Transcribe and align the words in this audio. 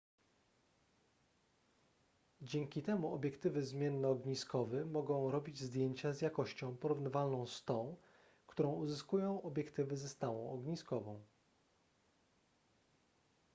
dzięki 2.41 2.81
temu 2.83 3.13
obiektywy 3.13 3.63
zmiennoogniskowy 3.65 4.85
mogą 4.85 5.31
robić 5.31 5.59
zdjęcia 5.59 6.13
z 6.13 6.21
jakością 6.21 6.77
porównywalną 6.77 7.47
z 7.47 7.63
tą 7.65 7.97
którą 8.47 8.71
uzyskują 8.73 9.41
obiektywy 9.41 9.97
ze 9.97 10.09
stałą 10.09 10.51
ogniskową 10.51 11.21